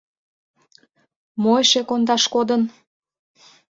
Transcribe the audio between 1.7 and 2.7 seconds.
кондаш кодын?